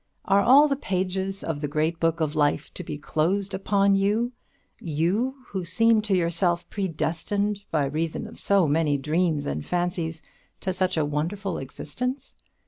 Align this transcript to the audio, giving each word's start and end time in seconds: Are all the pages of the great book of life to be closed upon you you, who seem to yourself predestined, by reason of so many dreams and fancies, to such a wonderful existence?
Are 0.25 0.41
all 0.41 0.67
the 0.67 0.75
pages 0.75 1.43
of 1.43 1.61
the 1.61 1.67
great 1.67 1.99
book 1.99 2.21
of 2.21 2.33
life 2.35 2.73
to 2.73 2.83
be 2.83 2.97
closed 2.97 3.53
upon 3.53 3.93
you 3.93 4.31
you, 4.79 5.35
who 5.49 5.63
seem 5.63 6.01
to 6.01 6.17
yourself 6.17 6.67
predestined, 6.71 7.65
by 7.69 7.85
reason 7.85 8.25
of 8.25 8.39
so 8.39 8.67
many 8.67 8.97
dreams 8.97 9.45
and 9.45 9.63
fancies, 9.63 10.23
to 10.61 10.73
such 10.73 10.97
a 10.97 11.05
wonderful 11.05 11.59
existence? 11.59 12.33